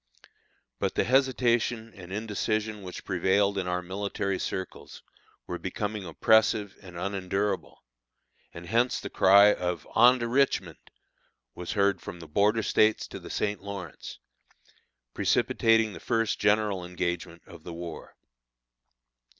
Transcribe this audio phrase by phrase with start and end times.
[0.79, 5.03] But the hesitation and indecision which prevailed in our military circles
[5.45, 7.83] were becoming oppressive and unendurable,
[8.51, 10.79] and hence the cry of "On to Richmond!"
[11.53, 13.61] was heard from the Border States to the St.
[13.61, 14.17] Lawrence,
[15.13, 18.15] precipitating the first general engagement of the war.